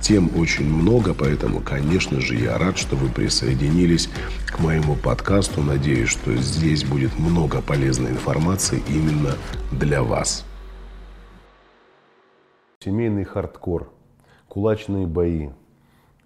Тем 0.00 0.30
очень 0.38 0.64
много, 0.64 1.12
поэтому, 1.12 1.60
конечно 1.60 2.20
же, 2.20 2.34
я 2.34 2.56
рад, 2.56 2.78
что 2.78 2.96
вы 2.96 3.10
присоединились 3.10 4.08
к 4.46 4.58
моему 4.58 4.96
подкасту. 4.96 5.62
Надеюсь, 5.62 6.08
что 6.08 6.34
здесь 6.36 6.84
будет 6.84 7.18
много 7.18 7.60
полезной 7.60 8.12
информации 8.12 8.82
именно 8.88 9.34
для 9.70 10.02
вас. 10.02 10.46
Семейный 12.82 13.24
хардкор, 13.24 13.92
кулачные 14.48 15.06
бои, 15.06 15.50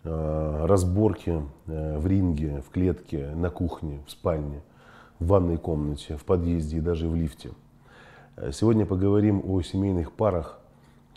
э, 0.05 0.67
разборки 0.67 1.43
э, 1.67 1.99
в 1.99 2.07
ринге, 2.07 2.63
в 2.65 2.71
клетке, 2.71 3.33
на 3.35 3.51
кухне, 3.51 4.05
в 4.07 4.11
спальне, 4.13 4.63
в 5.19 5.27
ванной 5.27 5.59
комнате, 5.59 6.17
в 6.17 6.25
подъезде 6.25 6.77
и 6.77 6.81
даже 6.81 7.09
в 7.09 7.17
лифте. 7.17 7.51
Э, 8.37 8.53
сегодня 8.53 8.87
поговорим 8.87 9.43
о 9.45 9.63
семейных 9.63 10.13
парах, 10.13 10.61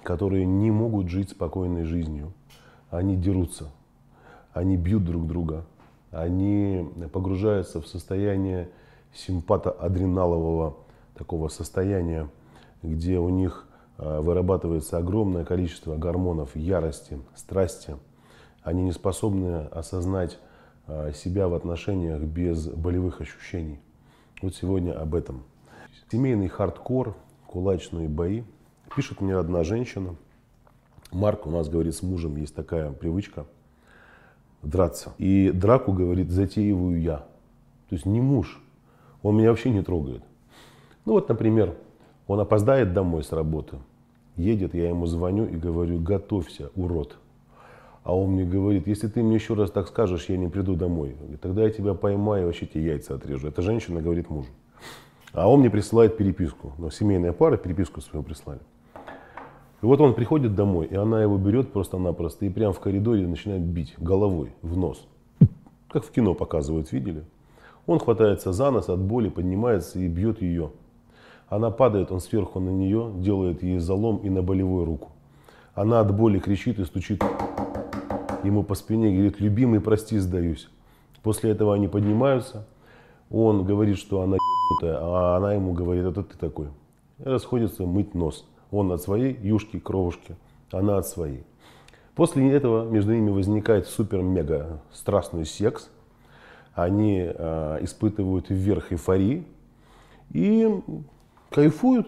которые 0.01 0.47
не 0.47 0.71
могут 0.71 1.07
жить 1.09 1.29
спокойной 1.29 1.83
жизнью. 1.83 2.33
Они 2.89 3.15
дерутся, 3.15 3.71
они 4.53 4.77
бьют 4.77 5.03
друг 5.03 5.27
друга, 5.27 5.65
они 6.11 6.89
погружаются 7.11 7.81
в 7.81 7.87
состояние 7.87 8.69
симпатоадреналового 9.13 10.77
такого 11.15 11.47
состояния, 11.49 12.29
где 12.83 13.19
у 13.19 13.29
них 13.29 13.67
э, 13.97 14.19
вырабатывается 14.19 14.97
огромное 14.97 15.43
количество 15.43 15.97
гормонов 15.97 16.55
ярости, 16.55 17.19
страсти. 17.35 17.97
Они 18.61 18.83
не 18.83 18.91
способны 18.91 19.65
осознать 19.65 20.37
э, 20.87 21.11
себя 21.13 21.47
в 21.47 21.55
отношениях 21.55 22.21
без 22.21 22.67
болевых 22.67 23.21
ощущений. 23.21 23.79
Вот 24.41 24.55
сегодня 24.55 24.93
об 24.93 25.15
этом. 25.15 25.43
Семейный 26.11 26.47
хардкор, 26.47 27.15
кулачные 27.47 28.07
бои. 28.07 28.43
Пишет 28.95 29.19
мне 29.19 29.35
одна 29.35 29.63
женщина. 29.63 30.15
Марк 31.11 31.47
у 31.47 31.51
нас 31.51 31.69
говорит 31.69 31.95
с 31.95 32.03
мужем, 32.03 32.35
есть 32.35 32.55
такая 32.55 32.91
привычка 32.91 33.45
драться. 34.61 35.13
И 35.17 35.51
драку, 35.51 35.93
говорит, 35.93 36.29
затеиваю 36.31 37.01
я. 37.01 37.17
То 37.89 37.95
есть 37.95 38.05
не 38.05 38.21
муж. 38.21 38.61
Он 39.21 39.37
меня 39.37 39.49
вообще 39.49 39.69
не 39.69 39.81
трогает. 39.81 40.23
Ну 41.05 41.13
вот, 41.13 41.29
например, 41.29 41.75
он 42.27 42.39
опоздает 42.39 42.93
домой 42.93 43.23
с 43.23 43.31
работы, 43.31 43.77
едет, 44.35 44.73
я 44.73 44.89
ему 44.89 45.05
звоню 45.05 45.45
и 45.45 45.55
говорю, 45.55 45.99
готовься, 45.99 46.69
урод. 46.75 47.17
А 48.03 48.15
он 48.15 48.31
мне 48.31 48.45
говорит, 48.45 48.87
если 48.87 49.07
ты 49.07 49.23
мне 49.23 49.35
еще 49.35 49.53
раз 49.53 49.71
так 49.71 49.87
скажешь, 49.87 50.29
я 50.29 50.37
не 50.37 50.47
приду 50.47 50.75
домой. 50.75 51.17
Тогда 51.41 51.63
я 51.63 51.69
тебя 51.69 51.93
поймаю 51.93 52.43
и 52.43 52.45
вообще 52.45 52.65
тебе 52.65 52.85
яйца 52.85 53.15
отрежу. 53.15 53.47
Эта 53.47 53.61
женщина 53.61 54.01
говорит 54.01 54.29
мужу. 54.29 54.49
А 55.33 55.49
он 55.49 55.59
мне 55.59 55.69
присылает 55.69 56.15
переписку. 56.15 56.71
Но 56.77 56.89
семейная 56.89 57.33
пара 57.33 57.57
переписку 57.57 57.99
свою 57.99 58.23
прислали. 58.23 58.61
И 59.81 59.85
вот 59.85 60.01
он 60.01 60.15
приходит 60.15 60.55
домой, 60.55 60.87
и 60.87 60.95
она 60.95 61.21
его 61.21 61.37
берет 61.37 61.71
просто-напросто 61.71 62.45
и 62.45 62.49
прямо 62.49 62.73
в 62.73 62.79
коридоре 62.79 63.27
начинает 63.27 63.61
бить 63.61 63.93
головой 63.99 64.53
в 64.61 64.75
нос. 64.75 65.05
Как 65.89 66.03
в 66.03 66.11
кино 66.11 66.33
показывают, 66.33 66.91
видели? 66.91 67.23
Он 67.85 67.99
хватается 67.99 68.51
за 68.53 68.71
нос 68.71 68.89
от 68.89 68.99
боли, 68.99 69.29
поднимается 69.29 69.99
и 69.99 70.07
бьет 70.07 70.41
ее. 70.41 70.71
Она 71.47 71.69
падает, 71.69 72.11
он 72.11 72.19
сверху 72.19 72.59
на 72.59 72.69
нее, 72.69 73.11
делает 73.15 73.63
ей 73.63 73.77
залом 73.79 74.17
и 74.17 74.29
на 74.29 74.41
болевую 74.41 74.83
руку. 74.83 75.11
Она 75.75 75.99
от 75.99 76.13
боли 76.13 76.39
кричит 76.39 76.79
и 76.79 76.85
стучит 76.85 77.23
ему 78.43 78.63
по 78.63 78.75
спине, 78.75 79.13
говорит, 79.13 79.39
любимый, 79.39 79.79
прости, 79.79 80.17
сдаюсь. 80.17 80.69
После 81.21 81.51
этого 81.51 81.73
они 81.75 81.87
поднимаются, 81.87 82.65
он 83.29 83.63
говорит, 83.63 83.97
что 83.97 84.21
она 84.21 84.37
ебнутая, 84.37 84.99
а 85.01 85.37
она 85.37 85.53
ему 85.53 85.73
говорит, 85.73 86.05
это 86.05 86.23
ты 86.23 86.37
такой. 86.37 86.67
И 87.19 87.23
расходятся 87.23 87.85
мыть 87.85 88.15
нос. 88.15 88.45
Он 88.71 88.91
от 88.91 89.01
своей 89.01 89.37
юшки, 89.41 89.79
кровушки, 89.79 90.35
она 90.71 90.97
от 90.97 91.07
своей. 91.07 91.43
После 92.15 92.51
этого 92.51 92.89
между 92.89 93.13
ними 93.13 93.29
возникает 93.29 93.87
супер-мега 93.87 94.81
страстный 94.91 95.45
секс. 95.45 95.89
Они 96.73 97.23
э, 97.23 97.77
испытывают 97.81 98.49
вверх 98.49 98.91
эйфории. 98.91 99.45
И 100.31 100.67
кайфуют, 101.49 102.07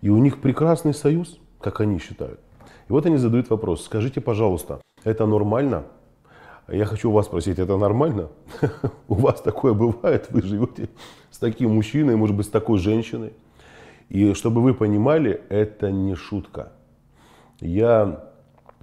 и 0.00 0.08
у 0.08 0.18
них 0.18 0.40
прекрасный 0.40 0.94
союз, 0.94 1.38
как 1.60 1.80
они 1.80 1.98
считают. 1.98 2.40
И 2.88 2.92
вот 2.92 3.06
они 3.06 3.16
задают 3.16 3.50
вопрос, 3.50 3.84
скажите, 3.84 4.20
пожалуйста, 4.20 4.80
это 5.04 5.26
нормально? 5.26 5.84
Я 6.68 6.84
хочу 6.84 7.10
вас 7.10 7.26
спросить, 7.26 7.58
это 7.58 7.76
нормально? 7.76 8.28
У 9.08 9.14
вас 9.14 9.40
такое 9.40 9.74
бывает? 9.74 10.28
Вы 10.30 10.42
живете 10.42 10.88
с 11.30 11.38
таким 11.38 11.74
мужчиной, 11.74 12.16
может 12.16 12.36
быть, 12.36 12.46
с 12.46 12.50
такой 12.50 12.78
женщиной? 12.78 13.32
И 14.12 14.34
чтобы 14.34 14.60
вы 14.60 14.74
понимали, 14.74 15.40
это 15.48 15.90
не 15.90 16.14
шутка. 16.14 16.72
Я 17.60 18.28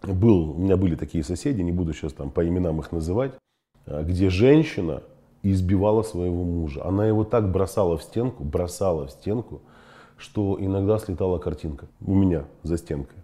был, 0.02 0.54
у 0.54 0.58
меня 0.58 0.76
были 0.76 0.96
такие 0.96 1.24
соседи, 1.24 1.62
не 1.62 1.72
буду 1.72 1.94
сейчас 1.94 2.14
там 2.14 2.32
по 2.32 2.48
именам 2.48 2.80
их 2.80 2.92
называть, 2.92 3.34
где 3.86 4.32
женщина 4.32 5.04
избивала 5.44 6.02
своего 6.02 6.44
мужа. 6.44 6.84
Она 6.84 7.06
его 7.06 7.26
так 7.26 7.52
бросала 7.52 7.96
в 7.96 8.02
стенку, 8.02 8.44
бросала 8.44 9.06
в 9.06 9.12
стенку, 9.12 9.62
что 10.18 10.58
иногда 10.60 10.98
слетала 10.98 11.38
картинка 11.38 11.86
у 12.04 12.16
меня 12.16 12.46
за 12.64 12.78
стенкой. 12.78 13.20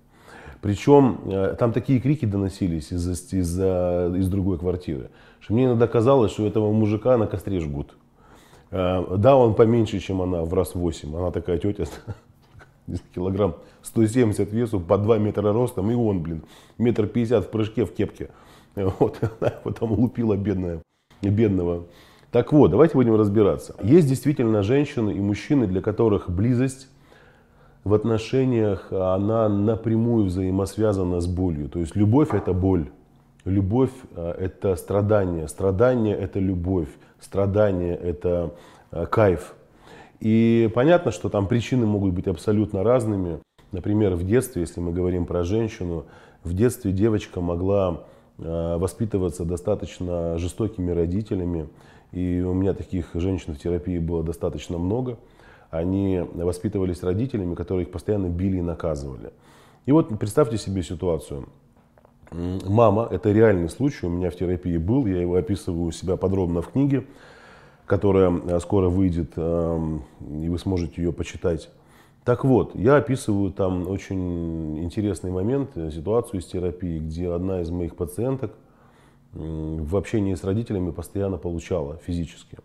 Причем 0.61 1.21
э, 1.25 1.55
там 1.57 1.73
такие 1.73 1.99
крики 1.99 2.25
доносились 2.25 2.91
из, 2.91 3.09
из, 3.09 3.33
из, 3.33 3.59
из 3.59 4.29
другой 4.29 4.59
квартиры, 4.59 5.09
что 5.39 5.53
мне 5.53 5.65
иногда 5.65 5.87
казалось, 5.87 6.33
что 6.33 6.45
этого 6.45 6.71
мужика 6.71 7.17
на 7.17 7.25
костре 7.25 7.59
жгут. 7.59 7.95
Э, 8.71 9.03
да, 9.17 9.35
он 9.35 9.55
поменьше, 9.55 9.99
чем 9.99 10.21
она, 10.21 10.43
в 10.43 10.53
раз 10.53 10.75
8. 10.75 11.15
Она 11.15 11.31
такая 11.31 11.57
тетя, 11.57 11.85
килограмм 13.15 13.55
170 13.81 14.51
весу, 14.51 14.79
по 14.79 14.97
2 14.97 15.17
метра 15.17 15.53
ростом, 15.53 15.91
и 15.91 15.95
он, 15.95 16.21
блин, 16.21 16.43
метр 16.77 17.07
пятьдесят 17.07 17.45
в 17.45 17.49
прыжке, 17.49 17.85
в 17.85 17.93
кепке. 17.93 18.29
Вот, 18.75 19.19
она 19.21 19.51
его 19.51 19.71
там 19.71 19.93
лупила 19.93 20.35
бедная 20.35 20.81
бедного. 21.21 21.85
Так 22.31 22.51
вот, 22.51 22.71
давайте 22.71 22.95
будем 22.95 23.15
разбираться. 23.15 23.75
Есть 23.81 24.07
действительно 24.07 24.61
женщины 24.63 25.11
и 25.11 25.19
мужчины, 25.19 25.67
для 25.67 25.81
которых 25.81 26.29
близость 26.29 26.89
в 27.85 27.93
отношениях, 27.93 28.91
она 28.91 29.47
напрямую 29.47 30.25
взаимосвязана 30.25 31.21
с 31.21 31.27
болью. 31.27 31.69
То 31.69 31.79
есть 31.79 31.95
любовь 31.95 32.33
это 32.33 32.51
боль. 32.51 32.89
Любовь 33.45 33.91
э, 34.15 34.31
это 34.37 34.75
страдание. 34.75 35.47
Страдание 35.47 36.15
это 36.15 36.39
любовь. 36.39 36.89
Страдание 37.19 37.95
это 37.95 38.53
э, 38.91 39.05
кайф. 39.05 39.55
И 40.19 40.69
понятно, 40.75 41.11
что 41.11 41.29
там 41.29 41.47
причины 41.47 41.85
могут 41.85 42.13
быть 42.13 42.27
абсолютно 42.27 42.83
разными. 42.83 43.39
Например, 43.71 44.15
в 44.15 44.25
детстве, 44.25 44.61
если 44.61 44.81
мы 44.81 44.91
говорим 44.91 45.25
про 45.25 45.43
женщину, 45.43 46.05
в 46.43 46.53
детстве 46.53 46.91
девочка 46.91 47.41
могла 47.41 48.05
Э, 48.37 48.75
воспитываться 48.77 49.45
достаточно 49.45 50.37
жестокими 50.37 50.91
родителями. 50.91 51.69
И 52.11 52.41
у 52.41 52.53
меня 52.53 52.73
таких 52.73 53.11
женщин 53.13 53.53
в 53.53 53.59
терапии 53.59 53.97
было 53.97 54.23
достаточно 54.23 54.77
много. 54.77 55.17
Они 55.69 56.21
воспитывались 56.33 57.01
родителями, 57.01 57.55
которые 57.55 57.85
их 57.85 57.91
постоянно 57.91 58.27
били 58.27 58.57
и 58.57 58.61
наказывали. 58.61 59.31
И 59.85 59.91
вот 59.91 60.17
представьте 60.19 60.57
себе 60.57 60.83
ситуацию. 60.83 61.47
Мама, 62.65 63.07
это 63.09 63.31
реальный 63.31 63.69
случай, 63.69 64.05
у 64.05 64.09
меня 64.09 64.29
в 64.29 64.35
терапии 64.35 64.77
был, 64.77 65.05
я 65.05 65.21
его 65.21 65.35
описываю 65.35 65.85
у 65.85 65.91
себя 65.91 66.17
подробно 66.17 66.61
в 66.61 66.69
книге, 66.69 67.05
которая 67.85 68.29
э, 68.31 68.59
скоро 68.59 68.89
выйдет, 68.89 69.31
эм, 69.37 70.03
и 70.19 70.49
вы 70.49 70.59
сможете 70.59 71.01
ее 71.01 71.13
почитать. 71.13 71.69
Так 72.25 72.43
вот, 72.43 72.75
я 72.75 72.97
описываю 72.97 73.51
там 73.51 73.87
очень 73.87 74.83
интересный 74.83 75.31
момент, 75.31 75.71
э, 75.75 75.91
ситуацию 75.91 76.41
из 76.41 76.45
терапии, 76.45 76.99
где 76.99 77.29
одна 77.31 77.61
из 77.61 77.69
моих 77.69 77.95
пациенток 77.95 78.51
в 79.31 79.95
общении 79.95 80.33
с 80.33 80.43
родителями 80.43 80.91
постоянно 80.91 81.37
получала 81.37 81.97
физически. 82.05 82.57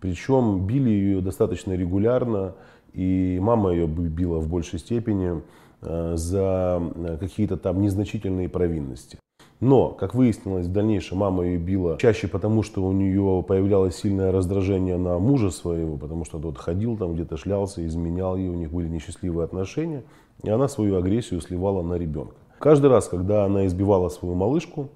Причем 0.00 0.66
били 0.66 0.90
ее 0.90 1.20
достаточно 1.20 1.72
регулярно, 1.72 2.54
и 2.92 3.38
мама 3.40 3.72
ее 3.72 3.86
била 3.86 4.38
в 4.38 4.48
большей 4.48 4.78
степени 4.78 5.42
за 5.80 6.82
э, 6.94 7.16
какие-то 7.18 7.56
там 7.56 7.80
незначительные 7.80 8.48
провинности. 8.48 9.18
Но, 9.60 9.88
как 9.90 10.14
выяснилось, 10.14 10.66
в 10.66 10.72
дальнейшем 10.72 11.18
мама 11.18 11.44
ее 11.44 11.58
била 11.58 11.98
чаще 11.98 12.28
потому, 12.28 12.62
что 12.62 12.84
у 12.84 12.92
нее 12.92 13.44
появлялось 13.46 13.96
сильное 13.96 14.30
раздражение 14.30 14.96
на 14.98 15.18
мужа 15.18 15.50
своего, 15.50 15.96
потому 15.96 16.24
что 16.24 16.38
тот 16.38 16.58
ходил 16.58 16.96
там 16.96 17.14
где-то, 17.14 17.36
шлялся, 17.36 17.84
изменял 17.84 18.36
ее, 18.36 18.50
у 18.50 18.54
них 18.54 18.70
были 18.70 18.88
несчастливые 18.88 19.44
отношения, 19.44 20.04
и 20.44 20.50
она 20.50 20.68
свою 20.68 20.96
агрессию 20.96 21.40
сливала 21.40 21.82
на 21.82 21.94
ребенка. 21.94 22.36
Каждый 22.60 22.90
раз, 22.90 23.08
когда 23.08 23.44
она 23.44 23.66
избивала 23.66 24.08
свою 24.08 24.36
малышку, 24.36 24.90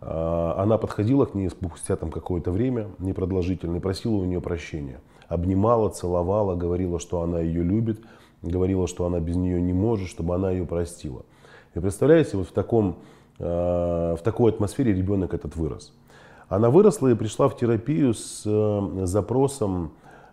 а, 0.00 0.56
она 0.58 0.76
подходила 0.76 1.24
к 1.24 1.34
ней 1.34 1.48
спустя 1.48 1.96
там 1.96 2.10
какое-то 2.10 2.50
время 2.50 2.88
непродолжительное, 2.98 3.80
просила 3.80 4.16
у 4.16 4.24
нее 4.24 4.40
прощения. 4.40 5.00
Обнимала, 5.28 5.88
целовала, 5.88 6.54
говорила, 6.54 6.98
что 6.98 7.22
она 7.22 7.40
ее 7.40 7.62
любит, 7.62 8.00
говорила, 8.42 8.86
что 8.86 9.06
она 9.06 9.20
без 9.20 9.36
нее 9.36 9.60
не 9.60 9.72
может, 9.72 10.08
чтобы 10.08 10.34
она 10.34 10.50
ее 10.50 10.66
простила. 10.66 11.22
И 11.74 11.80
представляете, 11.80 12.36
вот 12.36 12.48
в 12.48 12.52
таком 12.52 12.98
Э, 13.38 14.14
в 14.16 14.22
такой 14.22 14.52
атмосфере 14.52 14.92
ребенок 14.92 15.34
этот 15.34 15.56
вырос. 15.56 15.92
Она 16.48 16.70
выросла 16.70 17.08
и 17.08 17.14
пришла 17.14 17.48
в 17.48 17.56
терапию 17.56 18.14
с 18.14 18.42
э, 18.46 19.06
запросом, 19.06 19.92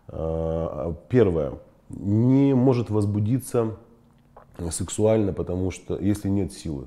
э, 0.10 0.94
первое, 1.10 1.54
не 1.90 2.54
может 2.54 2.92
возбудиться 2.92 3.78
сексуально, 4.70 5.34
потому 5.34 5.72
что 5.72 5.98
если 5.98 6.30
нет 6.30 6.54
силы. 6.54 6.84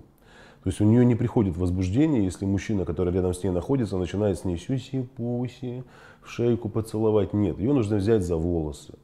То 0.62 0.68
есть 0.68 0.80
у 0.80 0.84
нее 0.84 1.04
не 1.04 1.16
приходит 1.16 1.56
возбуждение, 1.56 2.22
если 2.22 2.44
мужчина, 2.44 2.84
который 2.84 3.12
рядом 3.12 3.34
с 3.34 3.42
ней 3.42 3.50
находится, 3.50 3.96
начинает 3.96 4.38
с 4.38 4.44
ней 4.44 4.58
сюси-пуси, 4.58 5.82
в 6.22 6.28
шейку 6.30 6.68
поцеловать. 6.68 7.32
Нет, 7.32 7.58
ее 7.58 7.72
нужно 7.72 7.96
взять 7.96 8.22
за 8.22 8.36
волосы. 8.36 8.94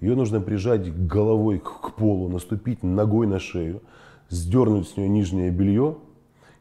Ее 0.00 0.14
нужно 0.14 0.40
прижать 0.40 1.06
головой 1.06 1.58
к 1.58 1.94
полу, 1.94 2.28
наступить 2.28 2.82
ногой 2.82 3.26
на 3.26 3.38
шею, 3.38 3.82
сдернуть 4.28 4.88
с 4.88 4.96
нее 4.96 5.08
нижнее 5.08 5.50
белье 5.50 5.96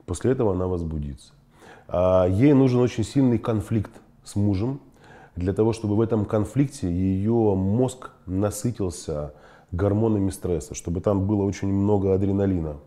После 0.06 0.32
этого 0.32 0.54
она 0.54 0.68
возбудится. 0.68 1.34
А 1.88 2.28
ей 2.28 2.54
нужен 2.54 2.80
очень 2.80 3.04
сильный 3.04 3.38
конфликт 3.38 3.92
с 4.24 4.36
мужем, 4.36 4.80
для 5.36 5.54
того, 5.54 5.74
чтобы 5.74 5.96
в 5.96 6.02
этом 6.02 6.26
конфликте 6.26 6.90
ее 6.90 7.56
мозг 7.56 8.12
насытился 8.26 9.34
гормонами 9.72 10.30
стресса, 10.30 10.74
чтобы 10.76 11.02
там 11.02 11.28
было 11.28 11.44
очень 11.44 11.68
много 11.68 12.14
адреналина, 12.14 12.78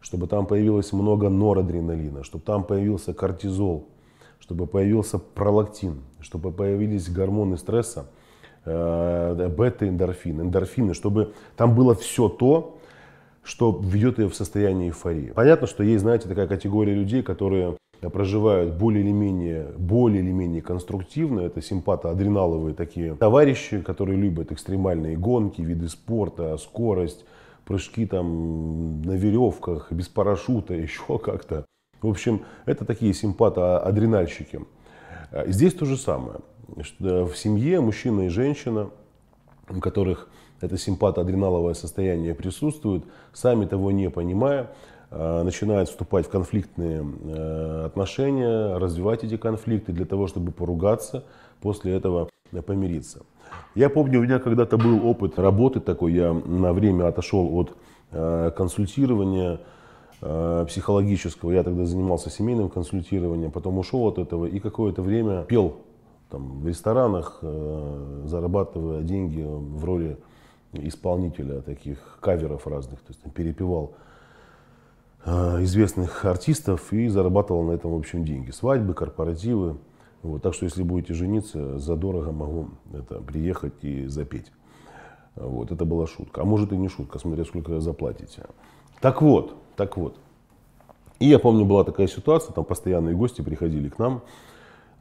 чтобы 0.00 0.26
там 0.26 0.46
появилось 0.46 0.92
много 0.92 1.28
норадреналина, 1.28 2.24
чтобы 2.24 2.44
там 2.44 2.64
появился 2.64 3.14
кортизол, 3.14 3.88
чтобы 4.40 4.66
появился 4.66 5.18
пролактин, 5.18 6.02
чтобы 6.20 6.50
появились 6.50 7.08
гормоны 7.08 7.56
стресса, 7.56 8.10
бета-эндорфин, 8.64 10.40
эндорфины, 10.40 10.94
чтобы 10.94 11.32
там 11.56 11.74
было 11.74 11.94
все 11.94 12.28
то, 12.28 12.78
что 13.42 13.78
ведет 13.82 14.18
ее 14.18 14.28
в 14.28 14.34
состояние 14.34 14.88
эйфории. 14.88 15.32
Понятно, 15.34 15.66
что 15.66 15.82
есть, 15.82 16.02
знаете, 16.02 16.28
такая 16.28 16.46
категория 16.46 16.94
людей, 16.94 17.22
которые 17.22 17.76
проживают 18.10 18.74
более 18.74 19.02
или 19.02 19.12
менее, 19.12 19.66
более 19.76 20.22
или 20.22 20.30
менее 20.30 20.62
конструктивно. 20.62 21.40
Это 21.40 21.62
симпатоадреналовые 21.62 22.74
такие 22.74 23.14
товарищи, 23.14 23.80
которые 23.80 24.18
любят 24.18 24.52
экстремальные 24.52 25.16
гонки, 25.16 25.60
виды 25.60 25.88
спорта, 25.88 26.56
скорость, 26.56 27.24
прыжки 27.64 28.06
там 28.06 29.02
на 29.02 29.12
веревках, 29.12 29.92
без 29.92 30.08
парашюта, 30.08 30.74
еще 30.74 31.18
как-то. 31.18 31.66
В 32.02 32.08
общем, 32.08 32.42
это 32.66 32.84
такие 32.84 33.14
симпатоадренальщики. 33.14 34.60
Здесь 35.46 35.74
то 35.74 35.86
же 35.86 35.96
самое. 35.96 36.36
В 36.76 37.34
семье 37.36 37.80
мужчина 37.80 38.22
и 38.22 38.28
женщина, 38.28 38.90
у 39.70 39.78
которых 39.78 40.28
это 40.60 40.76
симпатоадреналовое 40.76 41.74
состояние 41.74 42.34
присутствует, 42.34 43.04
сами 43.32 43.64
того 43.64 43.92
не 43.92 44.10
понимая, 44.10 44.72
э, 45.10 45.42
начинают 45.44 45.88
вступать 45.88 46.26
в 46.26 46.30
конфликтные 46.30 47.04
э, 47.04 47.84
отношения, 47.86 48.76
развивать 48.76 49.22
эти 49.22 49.36
конфликты 49.36 49.92
для 49.92 50.04
того, 50.04 50.26
чтобы 50.26 50.50
поругаться, 50.50 51.24
после 51.60 51.94
этого 51.94 52.28
помириться. 52.66 53.22
Я 53.76 53.88
помню, 53.88 54.18
у 54.18 54.22
меня 54.22 54.40
когда-то 54.40 54.76
был 54.76 55.06
опыт 55.06 55.38
работы 55.38 55.78
такой, 55.78 56.12
я 56.12 56.32
на 56.32 56.72
время 56.72 57.06
отошел 57.06 57.56
от 57.56 57.72
э, 58.10 58.50
консультирования 58.56 59.60
психологического, 60.20 61.50
я 61.50 61.62
тогда 61.62 61.84
занимался 61.84 62.30
семейным 62.30 62.70
консультированием, 62.70 63.50
потом 63.50 63.76
ушел 63.76 64.06
от 64.06 64.18
этого 64.18 64.46
и 64.46 64.58
какое-то 64.58 65.02
время 65.02 65.42
пел 65.42 65.76
там, 66.34 66.60
в 66.60 66.66
ресторанах, 66.66 67.38
зарабатывая 68.24 69.02
деньги 69.02 69.40
в 69.40 69.84
роли 69.84 70.18
исполнителя 70.72 71.60
таких 71.60 72.18
каверов 72.20 72.66
разных, 72.66 72.98
то 73.02 73.10
есть 73.10 73.22
там, 73.22 73.30
перепевал 73.30 73.94
э, 75.24 75.62
известных 75.62 76.24
артистов 76.24 76.92
и 76.92 77.06
зарабатывал 77.06 77.62
на 77.62 77.70
этом, 77.70 77.92
в 77.92 77.96
общем, 77.96 78.24
деньги. 78.24 78.50
Свадьбы, 78.50 78.94
корпоративы. 78.94 79.76
Вот, 80.22 80.42
так 80.42 80.54
что, 80.54 80.64
если 80.64 80.82
будете 80.82 81.14
жениться, 81.14 81.78
задорого 81.78 82.32
могу 82.32 82.70
это, 82.92 83.20
приехать 83.20 83.84
и 83.84 84.06
запеть. 84.06 84.50
Вот, 85.36 85.70
это 85.70 85.84
была 85.84 86.08
шутка. 86.08 86.42
А 86.42 86.44
может 86.44 86.72
и 86.72 86.76
не 86.76 86.88
шутка, 86.88 87.20
смотря 87.20 87.44
сколько 87.44 87.78
заплатите. 87.78 88.46
Так 89.00 89.22
вот, 89.22 89.54
так 89.76 89.96
вот. 89.96 90.16
И 91.20 91.26
я 91.26 91.38
помню, 91.38 91.64
была 91.64 91.84
такая 91.84 92.08
ситуация, 92.08 92.52
там 92.52 92.64
постоянные 92.64 93.14
гости 93.14 93.42
приходили 93.42 93.88
к 93.88 94.00
нам. 94.00 94.22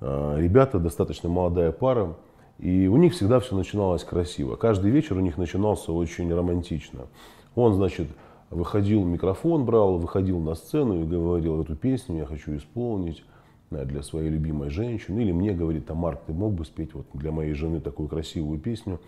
Э, 0.03 0.35
ребята, 0.37 0.79
достаточно 0.79 1.29
молодая 1.29 1.71
пара, 1.71 2.17
и 2.59 2.87
у 2.87 2.97
них 2.97 3.13
всегда 3.13 3.39
все 3.39 3.55
начиналось 3.55 4.03
красиво. 4.03 4.57
Каждый 4.57 4.91
вечер 4.91 5.17
у 5.17 5.21
них 5.21 5.37
начинался 5.37 5.93
очень 5.93 6.31
романтично. 6.33 7.07
Он, 7.55 7.73
значит, 7.73 8.09
выходил, 8.49 9.05
микрофон 9.05 9.63
брал, 9.65 9.97
выходил 9.97 10.39
на 10.39 10.55
сцену 10.55 11.01
и 11.01 11.05
говорил, 11.05 11.61
эту 11.61 11.75
песню 11.77 12.17
я 12.17 12.25
хочу 12.25 12.57
исполнить 12.57 13.23
для 13.69 14.03
своей 14.03 14.29
любимой 14.29 14.69
женщины. 14.69 15.21
Или 15.21 15.31
мне 15.31 15.53
говорит, 15.53 15.89
Марк, 15.89 16.19
ты 16.27 16.33
мог 16.33 16.53
бы 16.53 16.65
спеть 16.65 16.93
вот 16.93 17.05
для 17.13 17.31
моей 17.31 17.53
жены 17.53 17.79
такую 17.79 18.09
красивую 18.09 18.59
песню? 18.59 18.99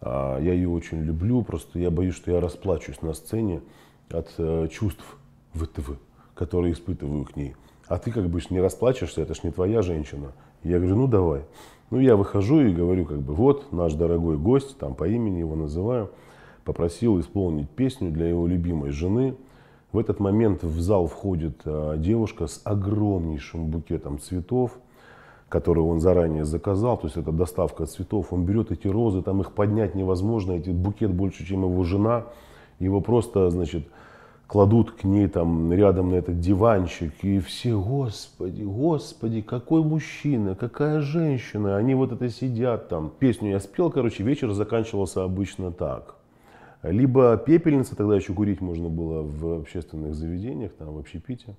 А, 0.00 0.40
я 0.40 0.54
ее 0.54 0.70
очень 0.70 1.02
люблю, 1.02 1.42
просто 1.42 1.78
я 1.78 1.90
боюсь, 1.90 2.14
что 2.14 2.30
я 2.30 2.40
расплачусь 2.40 3.02
на 3.02 3.12
сцене 3.12 3.60
от 4.10 4.32
э, 4.38 4.68
чувств 4.72 5.04
ВТВ, 5.52 5.98
которые 6.34 6.72
испытываю 6.72 7.24
к 7.24 7.36
ней. 7.36 7.54
А 7.88 7.98
ты 7.98 8.10
как 8.10 8.28
бы 8.28 8.40
не 8.50 8.60
расплачешься, 8.60 9.22
это 9.22 9.34
ж 9.34 9.42
не 9.42 9.50
твоя 9.50 9.82
женщина. 9.82 10.32
Я 10.62 10.78
говорю, 10.78 10.96
ну 10.96 11.06
давай. 11.08 11.42
Ну, 11.90 11.98
я 11.98 12.16
выхожу 12.16 12.60
и 12.60 12.72
говорю, 12.72 13.04
как 13.04 13.18
бы, 13.18 13.34
вот 13.34 13.70
наш 13.70 13.92
дорогой 13.92 14.38
гость, 14.38 14.78
там 14.78 14.94
по 14.94 15.06
имени 15.06 15.40
его 15.40 15.56
называю, 15.56 16.10
попросил 16.64 17.20
исполнить 17.20 17.68
песню 17.68 18.10
для 18.10 18.28
его 18.28 18.46
любимой 18.46 18.90
жены. 18.90 19.34
В 19.92 19.98
этот 19.98 20.18
момент 20.18 20.62
в 20.62 20.80
зал 20.80 21.06
входит 21.06 21.60
а, 21.66 21.98
девушка 21.98 22.46
с 22.46 22.62
огромнейшим 22.64 23.66
букетом 23.66 24.18
цветов, 24.18 24.78
который 25.50 25.82
он 25.82 26.00
заранее 26.00 26.46
заказал, 26.46 26.96
то 26.96 27.08
есть 27.08 27.18
это 27.18 27.30
доставка 27.30 27.84
цветов. 27.84 28.32
Он 28.32 28.46
берет 28.46 28.70
эти 28.72 28.86
розы, 28.86 29.20
там 29.20 29.42
их 29.42 29.52
поднять 29.52 29.94
невозможно, 29.94 30.52
эти 30.52 30.70
букет 30.70 31.12
больше, 31.12 31.44
чем 31.44 31.64
его 31.64 31.84
жена. 31.84 32.24
Его 32.78 33.02
просто, 33.02 33.50
значит, 33.50 33.86
кладут 34.52 34.90
к 34.92 35.04
ней 35.04 35.28
там 35.28 35.72
рядом 35.72 36.10
на 36.10 36.16
этот 36.16 36.38
диванчик, 36.38 37.14
и 37.22 37.38
все, 37.38 37.80
господи, 37.80 38.62
господи, 38.62 39.40
какой 39.40 39.82
мужчина, 39.82 40.54
какая 40.54 41.00
женщина, 41.00 41.78
они 41.78 41.94
вот 41.94 42.12
это 42.12 42.28
сидят 42.28 42.90
там. 42.90 43.10
Песню 43.18 43.52
я 43.52 43.60
спел, 43.60 43.90
короче, 43.90 44.22
вечер 44.22 44.52
заканчивался 44.52 45.24
обычно 45.24 45.72
так. 45.72 46.16
Либо 46.82 47.38
пепельница, 47.38 47.96
тогда 47.96 48.14
еще 48.14 48.34
курить 48.34 48.60
можно 48.60 48.90
было 48.90 49.22
в 49.22 49.60
общественных 49.60 50.14
заведениях, 50.14 50.72
там 50.72 50.92
в 50.92 50.98
общепите. 50.98 51.56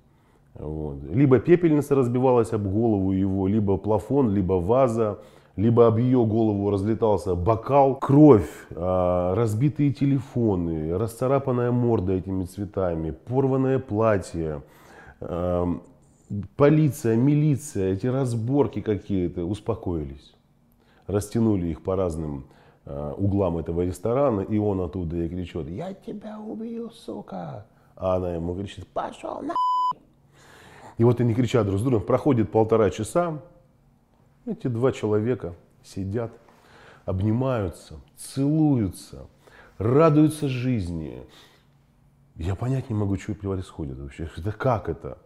Вот. 0.54 0.98
Либо 1.12 1.40
пепельница 1.40 1.96
разбивалась 1.96 2.52
об 2.52 2.62
голову 2.62 3.10
его, 3.10 3.48
либо 3.48 3.76
плафон, 3.76 4.32
либо 4.32 4.52
ваза, 4.52 5.18
либо 5.56 5.86
об 5.86 5.98
ее 5.98 6.24
голову 6.24 6.70
разлетался 6.70 7.34
бокал, 7.34 7.96
кровь, 7.96 8.50
а, 8.70 9.34
разбитые 9.34 9.92
телефоны, 9.92 10.96
расцарапанная 10.96 11.70
морда 11.70 12.14
этими 12.14 12.44
цветами, 12.44 13.12
порванное 13.12 13.78
платье, 13.78 14.62
а, 15.20 15.68
полиция, 16.56 17.16
милиция, 17.16 17.92
эти 17.92 18.06
разборки 18.06 18.80
какие-то 18.80 19.44
успокоились. 19.44 20.34
Растянули 21.06 21.68
их 21.68 21.82
по 21.82 21.94
разным 21.94 22.46
а, 22.84 23.14
углам 23.14 23.58
этого 23.58 23.82
ресторана, 23.82 24.40
и 24.40 24.58
он 24.58 24.80
оттуда 24.80 25.16
ей 25.16 25.28
кричит, 25.28 25.68
я 25.68 25.94
тебя 25.94 26.40
убью, 26.40 26.90
сука. 26.90 27.66
А 27.96 28.16
она 28.16 28.34
ему 28.34 28.56
кричит, 28.56 28.88
пошел 28.88 29.40
на 29.40 29.54
И 30.98 31.04
вот 31.04 31.20
они 31.20 31.32
кричат 31.32 31.64
друг 31.64 31.78
с 31.78 31.82
другом, 31.82 32.02
проходит 32.02 32.50
полтора 32.50 32.90
часа, 32.90 33.40
эти 34.46 34.68
два 34.68 34.92
человека 34.92 35.54
сидят, 35.82 36.32
обнимаются, 37.04 38.00
целуются, 38.16 39.26
радуются 39.78 40.48
жизни. 40.48 41.22
Я 42.36 42.54
понять 42.54 42.90
не 42.90 42.96
могу, 42.96 43.16
что 43.16 43.34
происходит 43.34 43.98
вообще. 43.98 44.28
Это 44.36 44.52
как 44.52 44.88
это? 44.88 45.18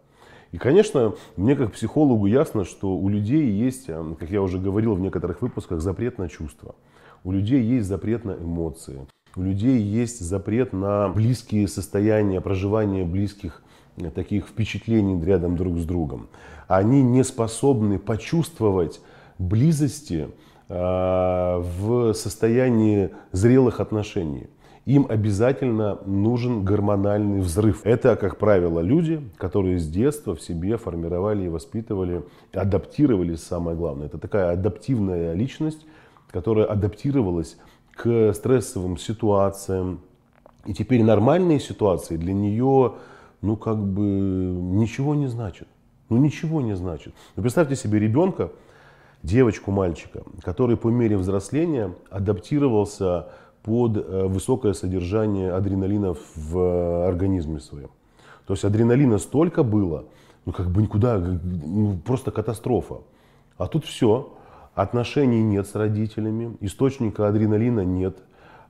И, 0.51 0.57
конечно, 0.57 1.13
мне 1.37 1.55
как 1.55 1.73
психологу 1.73 2.25
ясно, 2.25 2.65
что 2.65 2.95
у 2.95 3.07
людей 3.07 3.49
есть, 3.51 3.85
э, 3.87 4.15
как 4.19 4.31
я 4.31 4.41
уже 4.41 4.57
говорил 4.57 4.95
в 4.95 4.99
некоторых 4.99 5.41
выпусках, 5.41 5.79
запрет 5.79 6.17
на 6.17 6.27
чувства. 6.27 6.75
У 7.23 7.31
людей 7.31 7.61
есть 7.61 7.87
запрет 7.87 8.25
на 8.25 8.31
эмоции. 8.31 9.05
У 9.35 9.43
людей 9.43 9.79
есть 9.79 10.21
запрет 10.21 10.73
на 10.73 11.09
близкие 11.09 11.67
состояния, 11.67 12.41
проживание 12.41 13.05
близких 13.05 13.61
таких 14.15 14.47
впечатлений 14.47 15.21
рядом 15.23 15.57
друг 15.57 15.77
с 15.77 15.85
другом. 15.85 16.29
Они 16.67 17.01
не 17.03 17.23
способны 17.23 17.99
почувствовать 17.99 19.01
близости 19.39 20.29
а, 20.67 21.59
в 21.59 22.13
состоянии 22.13 23.09
зрелых 23.31 23.79
отношений. 23.79 24.47
Им 24.85 25.05
обязательно 25.09 25.99
нужен 26.05 26.63
гормональный 26.63 27.41
взрыв. 27.41 27.81
Это, 27.83 28.15
как 28.15 28.37
правило, 28.37 28.79
люди, 28.79 29.21
которые 29.37 29.79
с 29.79 29.87
детства 29.87 30.35
в 30.35 30.41
себе 30.41 30.77
формировали 30.77 31.45
и 31.45 31.49
воспитывали, 31.49 32.23
адаптировались, 32.53 33.43
самое 33.43 33.77
главное. 33.77 34.07
Это 34.07 34.17
такая 34.17 34.51
адаптивная 34.51 35.33
личность, 35.33 35.85
которая 36.31 36.65
адаптировалась 36.65 37.57
к 37.95 38.33
стрессовым 38.33 38.97
ситуациям. 38.97 40.01
И 40.65 40.73
теперь 40.73 41.03
нормальные 41.03 41.59
ситуации 41.59 42.17
для 42.17 42.33
нее, 42.33 42.93
ну, 43.41 43.57
как 43.57 43.77
бы 43.77 44.03
ничего 44.03 45.15
не 45.15 45.27
значат. 45.27 45.67
Ну, 46.09 46.17
ничего 46.17 46.61
не 46.61 46.75
значит. 46.75 47.13
Ну, 47.35 47.43
представьте 47.43 47.75
себе 47.75 47.99
ребенка, 47.99 48.51
девочку, 49.23 49.71
мальчика, 49.71 50.23
который 50.41 50.77
по 50.77 50.87
мере 50.87 51.17
взросления 51.17 51.93
адаптировался 52.09 53.27
под 53.63 53.97
э, 53.97 54.25
высокое 54.27 54.73
содержание 54.73 55.53
адреналина 55.53 56.15
в 56.35 57.07
организме 57.07 57.59
своем. 57.59 57.89
То 58.47 58.53
есть 58.53 58.63
адреналина 58.63 59.17
столько 59.17 59.63
было, 59.63 60.05
ну 60.45 60.53
как 60.53 60.71
бы 60.71 60.81
никуда, 60.81 61.17
ну, 61.17 61.97
просто 62.05 62.31
катастрофа. 62.31 63.01
А 63.57 63.67
тут 63.67 63.85
все, 63.85 64.33
отношений 64.73 65.43
нет 65.43 65.67
с 65.67 65.75
родителями, 65.75 66.57
источника 66.61 67.27
адреналина 67.27 67.81
нет, 67.81 68.17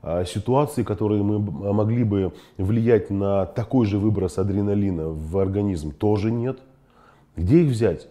а 0.02 0.26
ситуации, 0.26 0.84
которые 0.84 1.24
мы 1.24 1.40
могли 1.40 2.04
бы 2.04 2.34
влиять 2.58 3.10
на 3.10 3.46
такой 3.46 3.86
же 3.86 4.00
выброс 4.00 4.38
адреналина 4.38 5.10
в 5.10 5.38
организм, 5.38 5.92
тоже 5.92 6.32
нет. 6.32 6.60
Где 7.36 7.62
их 7.62 7.72
взять? 7.72 8.08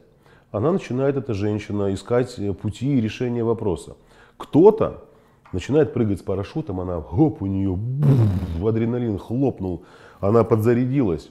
Она 0.51 0.73
начинает, 0.73 1.17
эта 1.17 1.35
женщина, 1.35 1.93
искать 1.93 2.39
пути 2.61 2.97
и 2.97 3.01
решения 3.01 3.45
вопроса. 3.45 3.97
Кто-то 4.39 5.05
начинает 5.53 5.93
прыгать 5.93 6.21
с 6.21 6.23
парашютом, 6.23 6.81
она, 6.81 7.03
хоп, 7.03 7.43
у 7.43 7.47
нее 7.47 7.75
бух, 7.77 8.69
адреналин 8.69 9.19
хлопнул, 9.19 9.85
она 10.21 10.45
подзарядилась, 10.45 11.31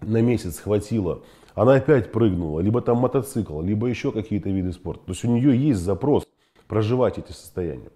на 0.00 0.20
месяц 0.20 0.58
хватило, 0.58 1.22
она 1.54 1.74
опять 1.74 2.10
прыгнула, 2.10 2.60
либо 2.60 2.80
там 2.80 2.98
мотоцикл, 2.98 3.60
либо 3.60 3.86
еще 3.86 4.10
какие-то 4.10 4.50
виды 4.50 4.72
спорта. 4.72 5.06
То 5.06 5.12
есть 5.12 5.24
у 5.24 5.28
нее 5.28 5.56
есть 5.56 5.80
запрос 5.80 6.26
проживать 6.66 7.18
эти 7.18 7.32
состояния. 7.32 7.90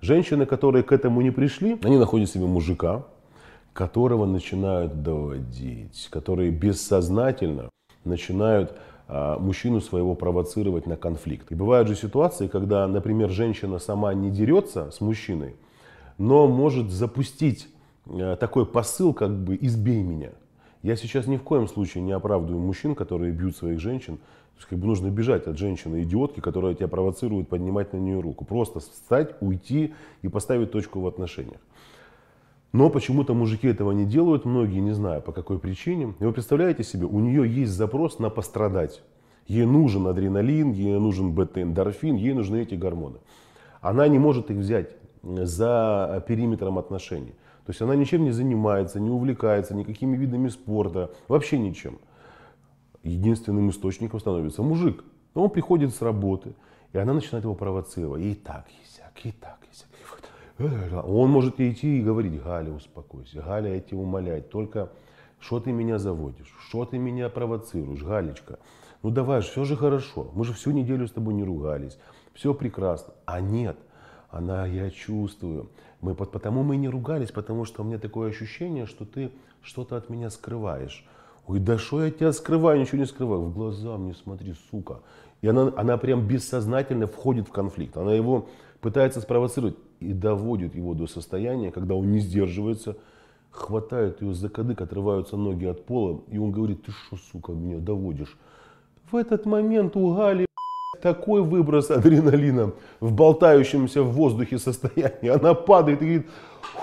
Женщины, 0.00 0.46
которые 0.46 0.82
к 0.82 0.92
этому 0.92 1.20
не 1.20 1.30
пришли, 1.30 1.78
они 1.82 1.98
находят 1.98 2.30
себе 2.30 2.46
мужика, 2.46 3.04
которого 3.72 4.26
начинают 4.26 5.02
доводить, 5.02 6.08
которые 6.10 6.50
бессознательно 6.50 7.70
начинают 8.04 8.76
мужчину 9.38 9.80
своего 9.80 10.14
провоцировать 10.14 10.86
на 10.86 10.96
конфликт. 10.96 11.52
И 11.52 11.54
бывают 11.54 11.88
же 11.88 11.94
ситуации, 11.94 12.46
когда, 12.46 12.86
например, 12.88 13.30
женщина 13.30 13.78
сама 13.78 14.14
не 14.14 14.30
дерется 14.30 14.90
с 14.90 15.00
мужчиной, 15.00 15.54
но 16.18 16.46
может 16.46 16.90
запустить 16.90 17.68
а, 18.06 18.36
такой 18.36 18.66
посыл, 18.66 19.12
как 19.12 19.30
бы 19.30 19.58
«избей 19.60 20.02
меня». 20.02 20.30
Я 20.82 20.96
сейчас 20.96 21.26
ни 21.26 21.36
в 21.36 21.42
коем 21.42 21.68
случае 21.68 22.02
не 22.02 22.12
оправдываю 22.12 22.60
мужчин, 22.60 22.94
которые 22.94 23.32
бьют 23.32 23.56
своих 23.56 23.78
женщин. 23.78 24.16
То 24.16 24.58
есть, 24.58 24.68
как 24.68 24.78
бы 24.78 24.86
нужно 24.86 25.10
бежать 25.10 25.46
от 25.46 25.56
женщины-идиотки, 25.56 26.40
которая 26.40 26.74
тебя 26.74 26.88
провоцирует 26.88 27.48
поднимать 27.48 27.92
на 27.92 27.98
нее 27.98 28.20
руку. 28.20 28.44
Просто 28.44 28.80
встать, 28.80 29.36
уйти 29.40 29.94
и 30.22 30.28
поставить 30.28 30.72
точку 30.72 31.00
в 31.00 31.06
отношениях. 31.06 31.60
Но 32.72 32.88
почему-то 32.88 33.34
мужики 33.34 33.68
этого 33.68 33.92
не 33.92 34.06
делают, 34.06 34.46
многие 34.46 34.80
не 34.80 34.92
знаю 34.92 35.20
по 35.20 35.32
какой 35.32 35.58
причине. 35.58 36.14
И 36.18 36.24
вы 36.24 36.32
представляете 36.32 36.84
себе, 36.84 37.04
у 37.04 37.20
нее 37.20 37.46
есть 37.46 37.72
запрос 37.72 38.18
на 38.18 38.30
пострадать. 38.30 39.02
Ей 39.46 39.66
нужен 39.66 40.06
адреналин, 40.06 40.72
ей 40.72 40.98
нужен 40.98 41.32
бета-эндорфин, 41.32 42.16
ей 42.16 42.32
нужны 42.32 42.62
эти 42.62 42.74
гормоны. 42.74 43.18
Она 43.82 44.08
не 44.08 44.18
может 44.18 44.50
их 44.50 44.56
взять 44.56 44.96
за 45.22 46.24
периметром 46.26 46.78
отношений. 46.78 47.34
То 47.66 47.70
есть 47.70 47.82
она 47.82 47.94
ничем 47.94 48.24
не 48.24 48.30
занимается, 48.30 49.00
не 49.00 49.10
увлекается 49.10 49.74
никакими 49.74 50.16
видами 50.16 50.48
спорта, 50.48 51.10
вообще 51.28 51.58
ничем. 51.58 51.98
Единственным 53.02 53.68
источником 53.68 54.18
становится 54.18 54.62
мужик. 54.62 55.04
Он 55.34 55.50
приходит 55.50 55.94
с 55.94 56.00
работы, 56.00 56.54
и 56.92 56.98
она 56.98 57.12
начинает 57.12 57.44
его 57.44 57.54
провоцировать. 57.54 58.22
И 58.22 58.34
так, 58.34 58.66
и 58.68 58.96
сяк, 58.96 59.12
и 59.24 59.32
так, 59.32 59.58
и 59.70 59.76
сяк. 59.76 59.88
Он 61.04 61.30
может 61.30 61.60
идти 61.60 61.98
и 61.98 62.02
говорить, 62.02 62.42
Галя, 62.42 62.70
успокойся, 62.72 63.42
Галя, 63.42 63.74
я 63.74 63.80
тебя 63.80 63.98
умоляю, 63.98 64.42
только 64.42 64.90
что 65.38 65.60
ты 65.60 65.72
меня 65.72 65.98
заводишь, 65.98 66.54
что 66.68 66.84
ты 66.84 66.98
меня 66.98 67.28
провоцируешь, 67.28 68.02
Галечка, 68.02 68.58
ну 69.02 69.10
давай 69.10 69.42
же, 69.42 69.48
все 69.48 69.64
же 69.64 69.76
хорошо, 69.76 70.30
мы 70.34 70.44
же 70.44 70.52
всю 70.52 70.70
неделю 70.70 71.08
с 71.08 71.12
тобой 71.12 71.34
не 71.34 71.42
ругались, 71.42 71.98
все 72.34 72.54
прекрасно. 72.54 73.14
А 73.24 73.40
нет, 73.40 73.76
она, 74.30 74.66
я 74.66 74.90
чувствую, 74.90 75.70
мы, 76.00 76.14
потому 76.14 76.62
мы 76.62 76.76
и 76.76 76.78
не 76.78 76.88
ругались, 76.88 77.30
потому 77.30 77.64
что 77.64 77.82
у 77.82 77.84
меня 77.84 77.98
такое 77.98 78.30
ощущение, 78.30 78.86
что 78.86 79.04
ты 79.04 79.30
что-то 79.62 79.96
от 79.96 80.08
меня 80.08 80.30
скрываешь. 80.30 81.04
Ой, 81.46 81.58
да 81.58 81.76
что 81.76 82.04
я 82.04 82.10
тебя 82.10 82.32
скрываю, 82.32 82.80
ничего 82.80 82.98
не 82.98 83.06
скрываю. 83.06 83.42
В 83.42 83.52
глаза 83.52 83.96
мне 83.98 84.14
смотри, 84.14 84.54
сука. 84.70 85.00
И 85.40 85.48
она, 85.48 85.72
она 85.76 85.96
прям 85.96 86.26
бессознательно 86.26 87.06
входит 87.08 87.48
в 87.48 87.52
конфликт. 87.52 87.96
Она 87.96 88.14
его 88.14 88.48
пытается 88.80 89.20
спровоцировать 89.20 89.76
и 90.02 90.12
доводит 90.12 90.74
его 90.74 90.94
до 90.94 91.06
состояния, 91.06 91.70
когда 91.70 91.94
он 91.94 92.10
не 92.12 92.20
сдерживается, 92.20 92.96
хватает 93.50 94.22
ее 94.22 94.34
за 94.34 94.48
кадык, 94.48 94.80
отрываются 94.80 95.36
ноги 95.36 95.66
от 95.66 95.84
пола, 95.84 96.20
и 96.28 96.38
он 96.38 96.52
говорит, 96.52 96.84
ты 96.84 96.92
что, 96.92 97.16
сука, 97.16 97.52
меня 97.52 97.78
доводишь? 97.78 98.36
В 99.10 99.16
этот 99.16 99.46
момент 99.46 99.96
у 99.96 100.14
Гали 100.14 100.46
такой 101.02 101.42
выброс 101.42 101.90
адреналина 101.90 102.72
в 103.00 103.12
болтающемся 103.12 104.02
в 104.02 104.12
воздухе 104.12 104.58
состоянии. 104.58 105.28
Она 105.28 105.54
падает 105.54 106.00
и 106.00 106.04
говорит, 106.04 106.26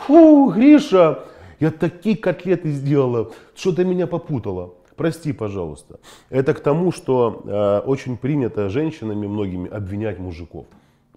фу, 0.06 0.52
Гриша, 0.52 1.24
я 1.60 1.72
такие 1.72 2.16
котлеты 2.16 2.72
сделала, 2.72 3.32
что 3.56 3.72
ты 3.72 3.84
меня 3.86 4.08
попутала. 4.08 4.74
Прости, 4.96 5.32
пожалуйста. 5.32 6.00
Это 6.30 6.54
к 6.54 6.60
тому, 6.60 6.92
что 6.92 7.42
э, 7.46 7.88
очень 7.88 8.18
принято 8.18 8.70
женщинами 8.70 9.28
многими 9.28 9.70
обвинять 9.70 10.20
мужиков. 10.20 10.66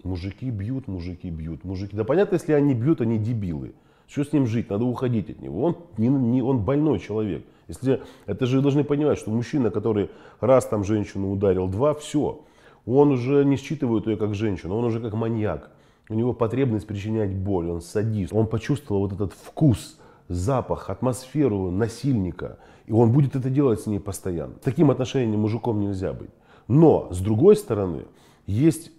Мужики 0.03 0.49
бьют, 0.49 0.87
мужики 0.87 1.29
бьют, 1.29 1.63
мужики. 1.63 1.95
Да 1.95 2.03
понятно, 2.03 2.35
если 2.35 2.53
они 2.53 2.73
бьют, 2.73 2.99
они 2.99 3.17
дебилы. 3.17 3.73
Что 4.07 4.25
с 4.25 4.33
ним 4.33 4.45
жить? 4.45 4.69
Надо 4.69 4.83
уходить 4.83 5.29
от 5.29 5.41
него. 5.41 5.63
Он, 5.63 5.77
не, 5.97 6.09
не, 6.09 6.41
он 6.41 6.59
больной 6.59 6.99
человек. 6.99 7.45
Если, 7.69 8.01
это 8.25 8.45
же 8.45 8.61
должны 8.61 8.83
понимать, 8.83 9.17
что 9.17 9.31
мужчина, 9.31 9.71
который 9.71 10.09
раз 10.41 10.65
там 10.65 10.83
женщину 10.83 11.31
ударил, 11.31 11.67
два, 11.67 11.93
все. 11.93 12.41
Он 12.85 13.11
уже 13.11 13.45
не 13.45 13.55
считывает 13.55 14.07
ее 14.07 14.17
как 14.17 14.35
женщину, 14.35 14.75
он 14.75 14.83
уже 14.83 14.99
как 14.99 15.13
маньяк. 15.13 15.71
У 16.09 16.15
него 16.15 16.33
потребность 16.33 16.85
причинять 16.85 17.33
боль, 17.33 17.69
он 17.69 17.81
садист. 17.81 18.33
Он 18.33 18.45
почувствовал 18.47 19.03
вот 19.03 19.13
этот 19.13 19.31
вкус, 19.31 19.97
запах, 20.27 20.89
атмосферу 20.89 21.71
насильника. 21.71 22.59
И 22.87 22.91
он 22.91 23.13
будет 23.13 23.37
это 23.37 23.49
делать 23.49 23.79
с 23.79 23.85
ней 23.85 23.99
постоянно. 23.99 24.55
Таким 24.61 24.91
отношением 24.91 25.39
мужиком 25.39 25.79
нельзя 25.79 26.11
быть. 26.11 26.31
Но, 26.67 27.07
с 27.11 27.19
другой 27.19 27.55
стороны, 27.55 28.03
есть 28.45 28.91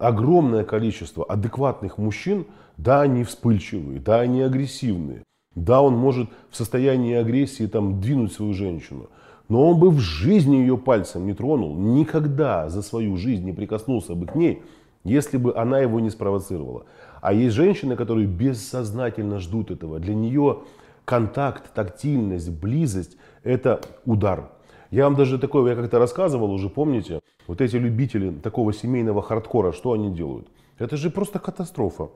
огромное 0.00 0.64
количество 0.64 1.24
адекватных 1.24 1.98
мужчин, 1.98 2.46
да, 2.76 3.02
они 3.02 3.22
вспыльчивые, 3.22 4.00
да, 4.00 4.20
они 4.20 4.40
агрессивные, 4.40 5.22
да, 5.54 5.82
он 5.82 5.94
может 5.94 6.30
в 6.50 6.56
состоянии 6.56 7.14
агрессии 7.14 7.66
там 7.66 8.00
двинуть 8.00 8.32
свою 8.32 8.54
женщину, 8.54 9.10
но 9.48 9.68
он 9.68 9.78
бы 9.78 9.90
в 9.90 9.98
жизни 9.98 10.56
ее 10.56 10.78
пальцем 10.78 11.26
не 11.26 11.34
тронул, 11.34 11.76
никогда 11.76 12.68
за 12.70 12.82
свою 12.82 13.16
жизнь 13.16 13.44
не 13.44 13.52
прикоснулся 13.52 14.14
бы 14.14 14.26
к 14.26 14.34
ней, 14.34 14.62
если 15.04 15.36
бы 15.36 15.54
она 15.54 15.78
его 15.80 16.00
не 16.00 16.10
спровоцировала. 16.10 16.84
А 17.20 17.32
есть 17.32 17.54
женщины, 17.54 17.96
которые 17.96 18.26
бессознательно 18.26 19.38
ждут 19.38 19.70
этого. 19.70 19.98
Для 19.98 20.14
нее 20.14 20.60
контакт, 21.04 21.72
тактильность, 21.74 22.50
близость– 22.50 23.16
это 23.42 23.80
удар. 24.06 24.50
Я 24.90 25.04
вам 25.04 25.14
даже 25.14 25.38
такое, 25.38 25.70
я 25.70 25.76
как-то 25.76 25.98
рассказывал 25.98 26.50
уже, 26.52 26.68
помните, 26.68 27.20
вот 27.46 27.60
эти 27.60 27.76
любители 27.76 28.30
такого 28.30 28.72
семейного 28.72 29.22
хардкора, 29.22 29.72
что 29.72 29.92
они 29.92 30.10
делают? 30.12 30.48
Это 30.78 30.96
же 30.96 31.10
просто 31.10 31.38
катастрофа. 31.38 32.08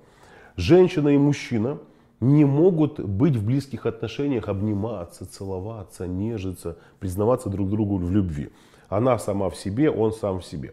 Женщина 0.57 1.09
и 1.09 1.19
мужчина 1.19 1.79
не 2.21 2.45
могут 2.45 2.99
быть 2.99 3.37
в 3.37 3.47
близких 3.47 3.87
отношениях, 3.87 4.49
обниматься, 4.49 5.25
целоваться, 5.25 6.07
нежиться, 6.09 6.77
признаваться 6.99 7.49
друг 7.49 7.71
другу 7.71 7.99
в 7.99 8.11
любви. 8.11 8.51
Она 8.89 9.19
сама 9.19 9.51
в 9.51 9.57
себе, 9.57 9.91
он 9.91 10.13
сам 10.13 10.41
в 10.41 10.45
себе. 10.45 10.73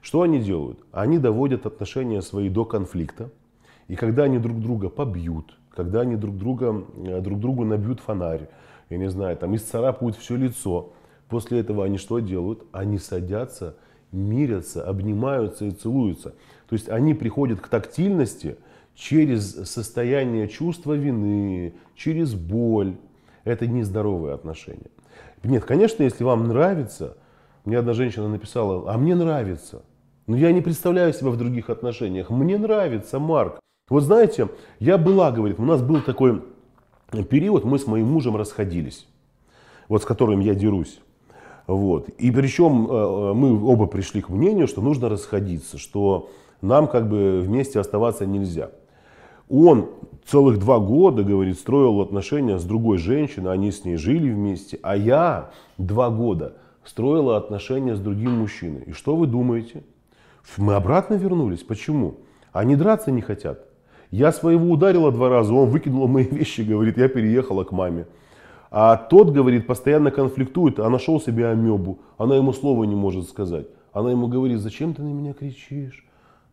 Что 0.00 0.22
они 0.22 0.40
делают? 0.40 0.80
Они 0.92 1.18
доводят 1.18 1.66
отношения 1.66 2.22
свои 2.22 2.48
до 2.48 2.64
конфликта. 2.64 3.30
И 3.88 3.94
когда 3.94 4.24
они 4.24 4.38
друг 4.38 4.60
друга 4.60 4.88
побьют, 4.88 5.56
когда 5.70 6.00
они 6.00 6.16
друг, 6.16 6.36
друга, 6.36 6.84
э, 6.96 7.20
друг 7.20 7.38
другу 7.40 7.64
набьют 7.64 8.00
фонарь, 8.00 8.48
я 8.90 8.98
не 8.98 9.08
знаю, 9.08 9.36
там 9.36 9.54
исцарапают 9.54 10.16
все 10.16 10.36
лицо, 10.36 10.92
После 11.28 11.60
этого 11.60 11.84
они 11.84 11.98
что 11.98 12.18
делают? 12.20 12.64
Они 12.72 12.98
садятся, 12.98 13.76
мирятся, 14.12 14.84
обнимаются 14.84 15.66
и 15.66 15.70
целуются. 15.70 16.30
То 16.68 16.74
есть 16.74 16.88
они 16.88 17.14
приходят 17.14 17.60
к 17.60 17.68
тактильности 17.68 18.56
через 18.94 19.52
состояние 19.68 20.48
чувства 20.48 20.94
вины, 20.94 21.74
через 21.94 22.34
боль. 22.34 22.96
Это 23.44 23.66
нездоровые 23.66 24.34
отношения. 24.34 24.90
Нет, 25.44 25.64
конечно, 25.64 26.02
если 26.02 26.24
вам 26.24 26.48
нравится, 26.48 27.16
мне 27.64 27.78
одна 27.78 27.92
женщина 27.92 28.28
написала, 28.28 28.92
а 28.92 28.98
мне 28.98 29.14
нравится. 29.14 29.82
Но 30.26 30.36
я 30.36 30.52
не 30.52 30.60
представляю 30.60 31.12
себя 31.12 31.30
в 31.30 31.38
других 31.38 31.70
отношениях. 31.70 32.28
Мне 32.30 32.58
нравится, 32.58 33.18
Марк. 33.18 33.60
Вот 33.88 34.02
знаете, 34.02 34.48
я 34.78 34.98
была, 34.98 35.30
говорит, 35.30 35.58
у 35.58 35.64
нас 35.64 35.80
был 35.80 36.02
такой 36.02 36.42
период, 37.30 37.64
мы 37.64 37.78
с 37.78 37.86
моим 37.86 38.08
мужем 38.08 38.36
расходились, 38.36 39.06
вот 39.88 40.02
с 40.02 40.04
которым 40.04 40.40
я 40.40 40.54
дерусь. 40.54 41.00
Вот. 41.68 42.08
И 42.08 42.30
причем 42.30 42.86
э, 42.90 42.94
э, 42.94 43.32
мы 43.34 43.62
оба 43.62 43.86
пришли 43.86 44.22
к 44.22 44.30
мнению, 44.30 44.66
что 44.66 44.80
нужно 44.80 45.10
расходиться, 45.10 45.76
что 45.76 46.30
нам 46.62 46.88
как 46.88 47.08
бы 47.08 47.40
вместе 47.40 47.78
оставаться 47.78 48.24
нельзя. 48.26 48.70
Он 49.50 49.90
целых 50.26 50.58
два 50.58 50.78
года, 50.78 51.22
говорит, 51.22 51.58
строил 51.58 52.00
отношения 52.00 52.58
с 52.58 52.64
другой 52.64 52.96
женщиной, 52.96 53.52
они 53.52 53.70
с 53.70 53.84
ней 53.84 53.96
жили 53.96 54.30
вместе, 54.30 54.78
а 54.82 54.96
я 54.96 55.50
два 55.76 56.08
года 56.08 56.54
строила 56.84 57.36
отношения 57.36 57.94
с 57.94 58.00
другим 58.00 58.38
мужчиной. 58.38 58.84
И 58.86 58.92
что 58.92 59.14
вы 59.14 59.26
думаете? 59.26 59.84
Мы 60.56 60.74
обратно 60.74 61.14
вернулись. 61.14 61.62
Почему? 61.62 62.14
Они 62.50 62.76
драться 62.76 63.10
не 63.10 63.20
хотят. 63.20 63.66
Я 64.10 64.32
своего 64.32 64.70
ударила 64.70 65.12
два 65.12 65.28
раза, 65.28 65.52
он 65.52 65.68
выкинул 65.68 66.08
мои 66.08 66.24
вещи, 66.30 66.62
говорит, 66.62 66.96
я 66.96 67.08
переехала 67.08 67.64
к 67.64 67.72
маме. 67.72 68.06
А 68.70 68.96
тот, 68.96 69.30
говорит, 69.30 69.66
постоянно 69.66 70.10
конфликтует, 70.10 70.78
а 70.78 70.88
нашел 70.90 71.20
себе 71.20 71.48
амебу. 71.48 72.00
Она 72.18 72.36
ему 72.36 72.52
слова 72.52 72.84
не 72.84 72.94
может 72.94 73.28
сказать. 73.28 73.66
Она 73.92 74.10
ему 74.10 74.28
говорит, 74.28 74.60
зачем 74.60 74.94
ты 74.94 75.02
на 75.02 75.12
меня 75.12 75.32
кричишь? 75.32 76.06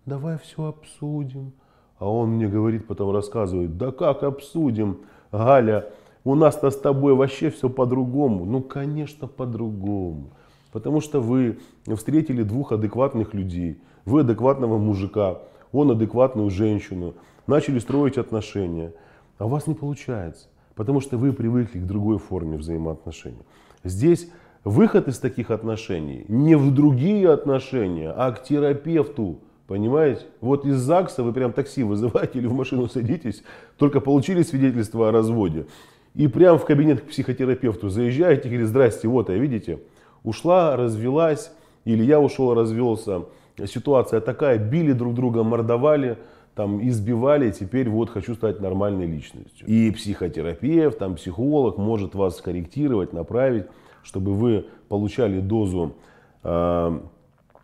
Давай 0.05 0.37
все 0.37 0.65
обсудим. 0.65 1.53
А 1.99 2.09
он 2.09 2.31
мне 2.31 2.47
говорит, 2.47 2.87
потом 2.87 3.11
рассказывает, 3.11 3.77
да 3.77 3.91
как 3.91 4.23
обсудим, 4.23 5.01
Галя, 5.31 5.91
у 6.23 6.35
нас-то 6.35 6.71
с 6.71 6.77
тобой 6.77 7.13
вообще 7.13 7.49
все 7.49 7.69
по-другому. 7.69 8.45
Ну, 8.45 8.61
конечно, 8.61 9.27
по-другому. 9.27 10.31
Потому 10.71 10.99
что 10.99 11.21
вы 11.21 11.59
встретили 11.95 12.43
двух 12.43 12.71
адекватных 12.71 13.33
людей. 13.33 13.79
Вы 14.05 14.21
адекватного 14.21 14.77
мужика, 14.77 15.39
он 15.71 15.91
адекватную 15.91 16.49
женщину. 16.49 17.13
Начали 17.47 17.79
строить 17.79 18.17
отношения. 18.17 18.93
А 19.37 19.45
у 19.45 19.49
вас 19.49 19.67
не 19.67 19.73
получается. 19.73 20.47
Потому 20.75 20.99
что 20.99 21.17
вы 21.17 21.33
привыкли 21.33 21.79
к 21.79 21.85
другой 21.85 22.17
форме 22.17 22.57
взаимоотношений. 22.57 23.43
Здесь 23.83 24.29
выход 24.63 25.07
из 25.07 25.19
таких 25.19 25.51
отношений 25.51 26.25
не 26.27 26.55
в 26.55 26.73
другие 26.73 27.31
отношения, 27.31 28.11
а 28.11 28.31
к 28.31 28.43
терапевту. 28.43 29.39
Понимаете? 29.67 30.21
Вот 30.41 30.65
из 30.65 30.75
ЗАГСа 30.75 31.23
вы 31.23 31.33
прям 31.33 31.51
такси 31.51 31.83
вызываете 31.83 32.37
или 32.39 32.47
в 32.47 32.53
машину 32.53 32.87
садитесь, 32.87 33.43
только 33.77 33.99
получили 33.99 34.43
свидетельство 34.43 35.09
о 35.09 35.11
разводе. 35.11 35.65
И 36.13 36.27
прям 36.27 36.59
в 36.59 36.65
кабинет 36.65 37.01
к 37.01 37.05
психотерапевту 37.05 37.89
заезжаете 37.89 38.43
и 38.43 38.51
говорите, 38.51 38.67
здрасте, 38.67 39.07
вот, 39.07 39.29
а 39.29 39.33
видите, 39.33 39.79
ушла, 40.23 40.75
развелась, 40.75 41.51
или 41.83 42.03
я 42.03 42.19
ушел, 42.19 42.53
развелся. 42.53 43.23
Ситуация 43.65 44.21
такая, 44.21 44.57
били 44.57 44.91
друг 44.91 45.13
друга, 45.15 45.43
мордовали, 45.43 46.17
там, 46.55 46.87
избивали, 46.87 47.51
теперь 47.51 47.89
вот 47.89 48.09
хочу 48.09 48.33
стать 48.33 48.61
нормальной 48.61 49.05
личностью. 49.05 49.67
И 49.67 49.91
психотерапевт, 49.91 50.97
там, 50.97 51.15
психолог 51.15 51.77
может 51.77 52.15
вас 52.15 52.37
скорректировать, 52.37 53.13
направить, 53.13 53.65
чтобы 54.03 54.33
вы 54.33 54.65
получали 54.87 55.41
дозу 55.41 55.95
э, 56.43 56.99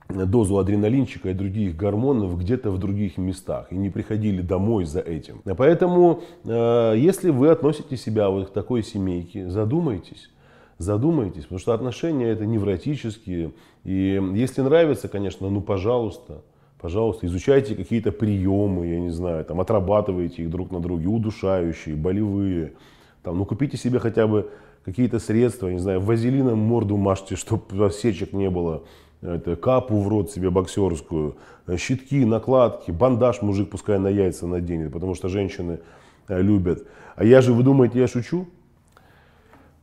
дозу 0.09 0.57
адреналинчика 0.57 1.29
и 1.29 1.33
других 1.33 1.75
гормонов 1.75 2.37
где-то 2.37 2.71
в 2.71 2.77
других 2.77 3.17
местах 3.17 3.71
и 3.71 3.77
не 3.77 3.89
приходили 3.89 4.41
домой 4.41 4.85
за 4.85 4.99
этим. 4.99 5.41
Поэтому, 5.57 6.21
э, 6.43 6.93
если 6.97 7.29
вы 7.29 7.49
относите 7.49 7.95
себя 7.97 8.29
вот 8.29 8.49
к 8.49 8.53
такой 8.53 8.83
семейке, 8.83 9.49
задумайтесь. 9.49 10.29
Задумайтесь, 10.77 11.43
потому 11.43 11.59
что 11.59 11.73
отношения 11.73 12.27
это 12.27 12.45
невротические. 12.45 13.53
И 13.83 14.19
если 14.33 14.61
нравится, 14.61 15.07
конечно, 15.07 15.47
ну 15.49 15.61
пожалуйста, 15.61 16.41
пожалуйста, 16.81 17.27
изучайте 17.27 17.75
какие-то 17.75 18.11
приемы, 18.11 18.87
я 18.87 18.99
не 18.99 19.11
знаю, 19.11 19.45
там, 19.45 19.61
отрабатывайте 19.61 20.41
их 20.43 20.49
друг 20.49 20.71
на 20.71 20.79
друге, 20.79 21.07
удушающие, 21.07 21.95
болевые. 21.95 22.73
Там, 23.21 23.37
ну 23.37 23.45
купите 23.45 23.77
себе 23.77 23.99
хотя 23.99 24.25
бы 24.25 24.49
какие-то 24.83 25.19
средства, 25.19 25.69
не 25.69 25.77
знаю, 25.77 26.01
вазелином 26.01 26.57
морду 26.57 26.97
мажьте, 26.97 27.35
чтобы 27.37 27.85
осечек 27.85 28.33
не 28.33 28.49
было 28.49 28.83
это, 29.21 29.55
капу 29.55 30.01
в 30.01 30.07
рот 30.07 30.31
себе 30.31 30.49
боксерскую, 30.49 31.37
э, 31.67 31.77
щитки, 31.77 32.25
накладки, 32.25 32.89
бандаж 32.89 33.43
мужик 33.43 33.69
пускай 33.69 33.99
на 33.99 34.07
яйца 34.07 34.47
наденет, 34.47 34.91
потому 34.91 35.13
что 35.13 35.29
женщины 35.29 35.79
э, 36.27 36.41
любят. 36.41 36.87
А 37.15 37.23
я 37.23 37.41
же, 37.41 37.53
вы 37.53 37.61
думаете, 37.61 37.99
я 37.99 38.07
шучу? 38.07 38.47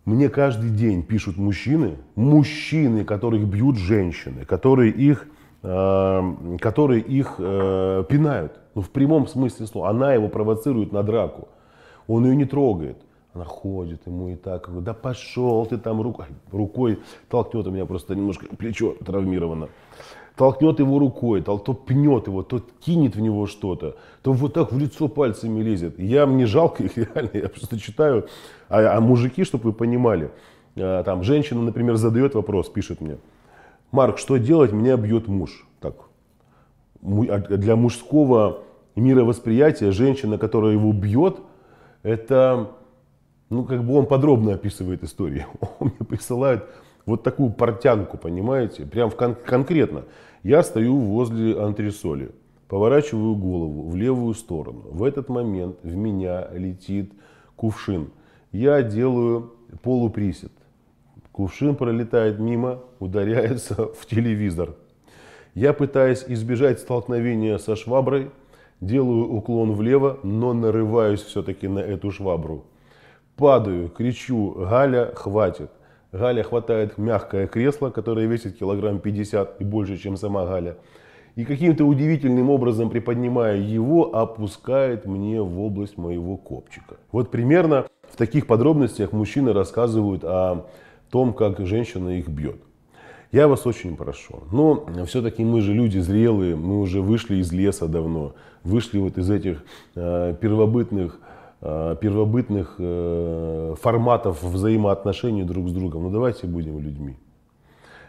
Мне 0.05 0.29
каждый 0.29 0.71
день 0.71 1.03
пишут 1.05 1.37
мужчины, 1.37 1.99
мужчины, 2.17 3.05
которых 3.05 3.47
бьют 3.47 3.77
женщины, 3.77 4.45
которые 4.45 4.91
их, 4.91 5.29
которые 5.61 7.01
их 7.01 7.35
э, 7.39 8.05
пинают. 8.09 8.61
Ну, 8.75 8.83
в 8.83 8.91
прямом 8.91 9.27
смысле 9.27 9.67
слова. 9.67 9.91
Она 9.91 10.15
его 10.15 10.29
провоцирует 10.29 10.93
на 10.93 11.03
драку. 11.03 11.49
Он 12.07 12.25
ее 12.25 12.37
не 12.37 12.45
трогает. 12.45 12.97
Она 13.35 13.45
ходит 13.45 14.07
ему 14.07 14.31
и 14.31 14.35
так, 14.35 14.69
да 14.83 14.95
пошел 14.95 15.65
ты 15.67 15.79
там 15.79 16.01
рукой, 16.01 16.27
рукой 16.51 16.99
толкнет 17.29 17.67
у 17.67 17.71
меня 17.71 17.87
просто 17.87 18.17
немножко 18.17 18.47
плечо 18.57 18.97
травмировано. 19.05 19.69
Толкнет 20.35 20.81
его 20.81 20.99
рукой, 20.99 21.43
то, 21.43 21.59
то 21.59 21.75
пнет 21.75 22.27
его, 22.27 22.43
то 22.43 22.61
кинет 22.81 23.17
в 23.17 23.21
него 23.21 23.47
что-то, 23.47 23.97
то 24.23 24.33
вот 24.33 24.55
так 24.55 24.73
в 24.73 24.79
лицо 24.79 25.09
пальцами 25.09 25.63
лезет. 25.63 25.99
Я, 25.99 26.27
мне 26.27 26.47
жалко 26.47 26.85
их 26.85 26.97
реально, 26.97 27.31
я 27.35 27.49
просто 27.49 27.79
читаю. 27.79 28.27
А, 28.69 28.97
а 28.97 29.01
мужики, 29.01 29.45
чтобы 29.45 29.65
вы 29.65 29.73
понимали, 29.73 30.31
а, 30.77 31.03
там 31.05 31.23
женщина, 31.23 31.61
например, 31.63 31.97
задает 31.97 32.35
вопрос, 32.35 32.69
пишет 32.69 33.01
мне, 33.01 33.19
Марк, 33.91 34.19
что 34.19 34.37
делать, 34.37 34.73
меня 34.73 34.97
бьет 34.97 35.29
муж. 35.29 35.67
Так, 35.81 35.95
а 37.03 37.39
для 37.39 37.77
мужского 37.77 38.65
мировосприятия 38.97 39.93
женщина, 39.93 40.39
которая 40.39 40.73
его 40.73 40.93
бьет, 40.93 41.39
это 42.03 42.71
ну, 43.51 43.65
как 43.65 43.85
бы 43.85 43.95
он 43.95 44.07
подробно 44.07 44.55
описывает 44.55 45.03
историю. 45.03 45.47
Он 45.81 45.89
мне 45.89 46.07
присылает 46.07 46.65
вот 47.07 47.23
такую 47.23 47.51
портянку, 47.51 48.19
понимаете, 48.19 48.85
прям 48.85 49.11
в 49.11 49.17
кон- 49.17 49.35
конкретно. 49.35 50.05
Я 50.43 50.63
стою 50.63 50.99
возле 50.99 51.59
антресоли, 51.59 52.31
поворачиваю 52.69 53.35
голову 53.35 53.89
в 53.89 53.97
левую 53.97 54.35
сторону. 54.35 54.85
В 54.91 55.03
этот 55.03 55.29
момент 55.29 55.79
в 55.83 55.97
меня 55.97 56.49
летит 56.53 57.13
кувшин. 57.57 58.11
Я 58.53 58.83
делаю 58.83 59.55
полуприсед. 59.83 60.53
Кувшин 61.39 61.77
пролетает 61.77 62.41
мимо, 62.41 62.81
ударяется 62.99 63.93
в 63.97 64.07
телевизор. 64.07 64.71
Я 65.55 65.73
пытаюсь 65.73 66.25
избежать 66.27 66.81
столкновения 66.81 67.59
со 67.59 67.77
шваброй, 67.77 68.33
делаю 68.81 69.33
уклон 69.33 69.75
влево, 69.75 70.19
но 70.25 70.53
нарываюсь 70.53 71.23
все-таки 71.23 71.69
на 71.69 71.79
эту 71.79 72.11
швабру. 72.11 72.65
Падаю, 73.37 73.89
кричу, 73.89 74.51
Галя, 74.69 75.13
хватит. 75.15 75.71
Галя 76.11 76.43
хватает 76.43 76.99
мягкое 76.99 77.47
кресло, 77.47 77.91
которое 77.91 78.27
весит 78.27 78.59
килограмм 78.59 78.99
50 78.99 79.61
и 79.61 79.65
больше, 79.65 79.97
чем 79.97 80.17
сама 80.17 80.45
Галя. 80.45 80.77
И 81.37 81.45
каким-то 81.45 81.85
удивительным 81.85 82.51
образом, 82.51 82.91
приподнимая 82.91 83.59
его, 83.59 84.13
опускает 84.13 85.07
мне 85.07 85.41
в 85.41 85.61
область 85.61 85.99
моего 85.99 86.37
копчика. 86.37 86.97
Вот 87.13 87.31
примерно 87.31 87.87
в 88.11 88.17
таких 88.17 88.49
подробностях 88.49 89.13
мужчины 89.13 89.53
рассказывают 89.53 90.25
о 90.25 90.67
том, 91.11 91.33
как 91.33 91.65
женщина 91.67 92.19
их 92.19 92.29
бьет. 92.29 92.61
Я 93.33 93.47
вас 93.49 93.67
очень 93.67 93.97
прошу. 93.97 94.43
Но 94.53 94.87
все-таки 95.07 95.45
мы 95.45 95.61
же 95.61 95.75
люди 95.75 95.99
зрелые, 95.99 96.57
мы 96.57 96.81
уже 96.81 97.03
вышли 97.03 97.37
из 97.37 97.53
леса 97.53 97.87
давно, 97.87 98.35
вышли 98.65 98.99
вот 98.99 99.19
из 99.19 99.31
этих 99.31 99.65
э, 99.95 100.35
первобытных 100.41 101.21
Э, 101.61 101.97
первобытных 102.01 102.77
э, 102.79 103.75
форматов 103.81 104.45
взаимоотношений 104.45 105.43
друг 105.43 105.69
с 105.69 105.73
другом. 105.73 106.05
Ну 106.05 106.11
давайте 106.11 106.47
будем 106.47 106.79
людьми. 106.79 107.17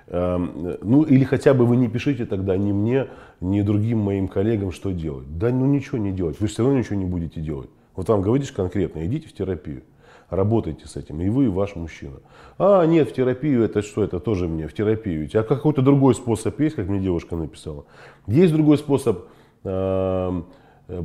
Эм, 0.05 0.77
ну 0.83 1.01
или 1.01 1.23
хотя 1.23 1.55
бы 1.55 1.65
вы 1.65 1.75
не 1.75 1.87
пишите 1.87 2.27
тогда 2.27 2.57
ни 2.57 2.71
мне, 2.71 3.07
ни 3.41 3.61
другим 3.61 3.99
моим 3.99 4.27
коллегам, 4.27 4.71
что 4.71 4.91
делать. 4.91 5.25
Да 5.35 5.49
ну 5.49 5.65
ничего 5.65 5.97
не 5.97 6.11
делать, 6.11 6.39
вы 6.39 6.45
все 6.45 6.61
равно 6.61 6.77
ничего 6.77 6.95
не 6.95 7.05
будете 7.05 7.41
делать. 7.41 7.71
Вот 7.95 8.07
вам 8.07 8.21
говоришь 8.21 8.51
конкретно, 8.51 9.03
идите 9.07 9.27
в 9.27 9.33
терапию, 9.33 9.81
работайте 10.29 10.87
с 10.87 10.95
этим, 10.95 11.21
и 11.21 11.29
вы, 11.29 11.45
и 11.45 11.47
ваш 11.47 11.75
мужчина. 11.75 12.17
А, 12.57 12.85
нет, 12.85 13.09
в 13.09 13.13
терапию, 13.13 13.63
это 13.63 13.81
что, 13.81 14.03
это 14.03 14.19
тоже 14.19 14.47
мне, 14.47 14.67
в 14.67 14.73
терапию. 14.73 15.29
А 15.33 15.43
какой-то 15.43 15.81
другой 15.81 16.15
способ 16.15 16.59
есть, 16.59 16.75
как 16.75 16.87
мне 16.87 16.99
девушка 16.99 17.35
написала? 17.35 17.85
Есть 18.27 18.53
другой 18.53 18.77
способ, 18.77 19.25
эм, 19.63 20.45
э, 20.87 21.03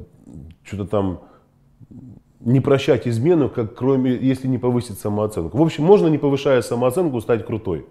что-то 0.62 0.86
там 0.86 1.20
не 2.40 2.60
прощать 2.60 3.08
измену, 3.08 3.48
как 3.48 3.74
кроме, 3.74 4.14
если 4.14 4.48
не 4.48 4.58
повысить 4.58 4.98
самооценку. 4.98 5.56
В 5.56 5.62
общем, 5.62 5.84
можно, 5.84 6.08
не 6.08 6.18
повышая 6.18 6.60
самооценку, 6.62 7.20
стать 7.20 7.46
крутой. 7.46 7.86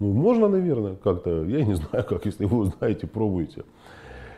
Ну, 0.00 0.12
можно, 0.12 0.48
наверное, 0.48 0.94
как-то, 0.94 1.44
я 1.44 1.64
не 1.64 1.74
знаю, 1.74 2.04
как, 2.04 2.24
если 2.24 2.46
вы 2.46 2.58
узнаете, 2.58 3.06
пробуйте. 3.06 3.64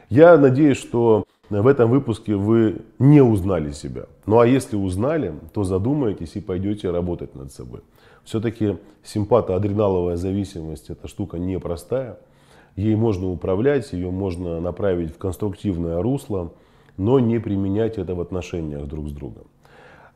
Я 0.09 0.37
надеюсь, 0.37 0.79
что 0.79 1.25
в 1.51 1.67
этом 1.67 1.91
выпуске 1.91 2.37
вы 2.37 2.83
не 2.99 3.21
узнали 3.21 3.73
себя. 3.73 4.05
Ну 4.27 4.39
а 4.39 4.47
если 4.47 4.77
узнали, 4.77 5.35
то 5.53 5.65
задумаетесь 5.65 6.37
и 6.37 6.41
пойдете 6.41 6.91
работать 6.91 7.35
над 7.35 7.53
собой. 7.53 7.81
Все-таки 8.25 8.77
симпатоадреналовая 9.03 10.17
зависимость– 10.17 10.89
это 10.91 11.09
штука 11.09 11.39
непростая. 11.39 12.19
Ей 12.77 12.95
можно 12.95 13.29
управлять, 13.29 13.93
ее 13.93 14.11
можно 14.11 14.61
направить 14.61 15.13
в 15.13 15.19
конструктивное 15.19 16.01
русло, 16.01 16.53
но 16.97 17.19
не 17.19 17.41
применять 17.41 17.99
это 17.99 18.15
в 18.15 18.21
отношениях 18.21 18.87
друг 18.87 19.09
с 19.09 19.13
другом. 19.13 19.45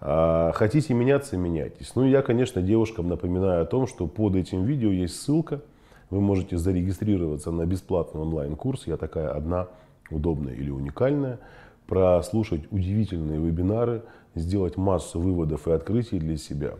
А, 0.01 0.53
хотите 0.53 0.94
меняться– 0.94 1.37
меняйтесь. 1.38 1.97
Ну, 1.97 2.05
я, 2.05 2.23
конечно, 2.23 2.62
девушкам 2.62 3.09
напоминаю 3.09 3.62
о 3.62 3.66
том, 3.66 3.87
что 3.87 4.07
под 4.07 4.37
этим 4.37 4.64
видео 4.64 4.90
есть 4.90 5.20
ссылка. 5.20 5.62
Вы 6.11 6.20
можете 6.20 6.59
зарегистрироваться 6.59 7.51
на 7.51 7.66
бесплатный 7.66 8.20
онлайн-курс. 8.20 8.87
Я 8.87 8.99
такая 8.99 9.31
одна, 9.31 9.68
удобная 10.11 10.55
или 10.55 10.71
уникальная. 10.71 11.38
Прослушать 11.87 12.62
удивительные 12.71 13.38
вебинары, 13.38 14.03
сделать 14.35 14.77
массу 14.77 15.21
выводов 15.21 15.69
и 15.69 15.73
открытий 15.73 16.19
для 16.19 16.37
себя. 16.37 16.75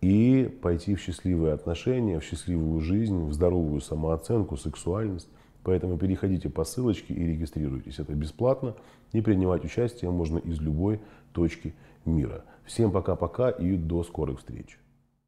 И 0.00 0.54
пойти 0.62 0.94
в 0.94 1.00
счастливые 1.00 1.54
отношения, 1.54 2.20
в 2.20 2.24
счастливую 2.24 2.80
жизнь, 2.80 3.24
в 3.24 3.32
здоровую 3.32 3.80
самооценку, 3.80 4.56
сексуальность. 4.56 5.28
Поэтому 5.62 5.96
переходите 5.96 6.50
по 6.50 6.64
ссылочке 6.64 7.14
и 7.14 7.26
регистрируйтесь. 7.26 7.98
Это 7.98 8.12
бесплатно. 8.12 8.74
И 9.12 9.22
принимать 9.22 9.64
участие 9.64 10.10
можно 10.10 10.36
из 10.36 10.60
любой 10.60 11.00
точки 11.32 11.74
мира. 12.04 12.44
Всем 12.64 12.90
пока-пока 12.90 13.48
и 13.48 13.76
до 13.76 14.02
скорых 14.02 14.40
встреч. 14.40 14.78